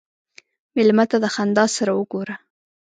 مېلمه 0.75 1.05
ته 1.11 1.17
د 1.23 1.25
خندا 1.35 1.65
سره 1.77 1.91
وګوره. 1.99 2.35